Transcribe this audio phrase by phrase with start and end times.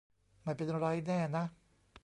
[0.43, 1.45] ไม่เป็นไรแน่นะ